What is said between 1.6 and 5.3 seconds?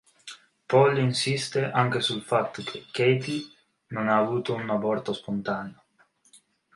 anche sul fatto che Cathy non ha avuto un aborto